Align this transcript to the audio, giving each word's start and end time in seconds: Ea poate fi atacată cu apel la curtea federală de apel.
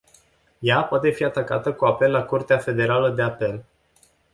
Ea 0.59 0.83
poate 0.83 1.09
fi 1.09 1.23
atacată 1.23 1.73
cu 1.73 1.85
apel 1.85 2.11
la 2.11 2.23
curtea 2.23 2.57
federală 2.57 3.09
de 3.09 3.21
apel. 3.21 3.63